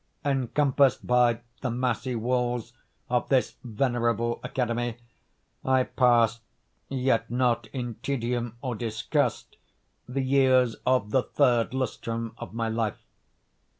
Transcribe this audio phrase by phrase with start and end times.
[0.25, 2.73] Encompassed by the massy walls
[3.07, 4.97] of this venerable academy,
[5.63, 6.41] I passed,
[6.89, 9.57] yet not in tedium or disgust,
[10.09, 13.05] the years of the third lustrum of my life.